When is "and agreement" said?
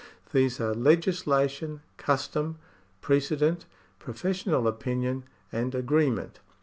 5.51-6.39